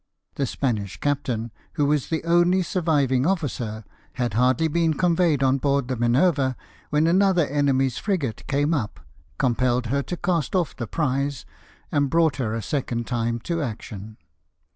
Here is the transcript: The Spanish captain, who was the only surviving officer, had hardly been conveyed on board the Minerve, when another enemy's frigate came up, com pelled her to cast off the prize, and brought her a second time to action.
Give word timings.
The 0.33 0.47
Spanish 0.47 0.99
captain, 0.99 1.51
who 1.73 1.85
was 1.85 2.07
the 2.09 2.23
only 2.23 2.63
surviving 2.63 3.27
officer, 3.27 3.83
had 4.13 4.33
hardly 4.33 4.67
been 4.67 4.95
conveyed 4.95 5.43
on 5.43 5.59
board 5.59 5.87
the 5.89 5.95
Minerve, 5.95 6.55
when 6.89 7.05
another 7.05 7.45
enemy's 7.45 7.99
frigate 7.99 8.47
came 8.47 8.73
up, 8.73 8.99
com 9.37 9.53
pelled 9.53 9.89
her 9.91 10.01
to 10.01 10.17
cast 10.17 10.55
off 10.55 10.75
the 10.75 10.87
prize, 10.87 11.45
and 11.91 12.09
brought 12.09 12.37
her 12.37 12.55
a 12.55 12.63
second 12.63 13.05
time 13.05 13.37
to 13.41 13.61
action. 13.61 14.17